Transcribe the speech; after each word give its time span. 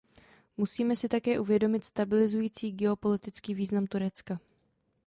Musíme 0.57 0.95
si 0.95 1.07
také 1.07 1.39
uvědomit 1.39 1.85
stabilizující 1.85 2.71
geopolitický 2.71 3.53
význam 3.53 3.87
Turecka. 3.87 4.39